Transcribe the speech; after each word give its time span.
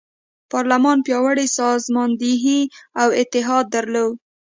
پارلمان 0.51 0.97
پیاوړې 1.05 1.47
سازماندهي 1.57 2.61
او 3.01 3.07
اتحاد 3.21 3.65
درلود. 3.75 4.15